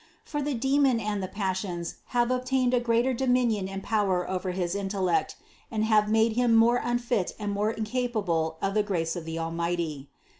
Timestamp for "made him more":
6.09-6.81